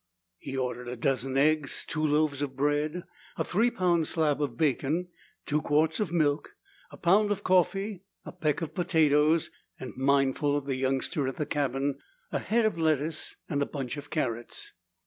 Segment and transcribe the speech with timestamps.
[0.39, 3.03] He ordered a dozen eggs, two loaves of bread,
[3.37, 5.09] a three pound slab of bacon,
[5.45, 6.55] two quarts of milk,
[6.89, 11.45] a pound of coffee, a peck of potatoes, and mindful of the youngster at the
[11.45, 11.99] cabin,
[12.31, 14.71] a head of lettuce and a bunch of carrots.